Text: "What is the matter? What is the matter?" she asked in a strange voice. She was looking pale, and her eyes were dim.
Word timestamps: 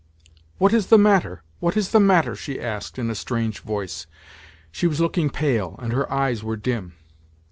"What 0.57 0.73
is 0.73 0.87
the 0.87 0.97
matter? 0.97 1.43
What 1.59 1.77
is 1.77 1.89
the 1.89 1.99
matter?" 1.99 2.35
she 2.35 2.59
asked 2.59 2.97
in 2.97 3.11
a 3.11 3.13
strange 3.13 3.59
voice. 3.59 4.07
She 4.71 4.87
was 4.87 4.99
looking 4.99 5.29
pale, 5.29 5.75
and 5.77 5.93
her 5.93 6.11
eyes 6.11 6.43
were 6.43 6.57
dim. 6.57 6.93